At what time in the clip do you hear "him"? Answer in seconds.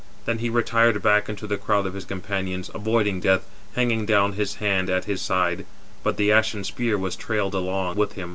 8.13-8.29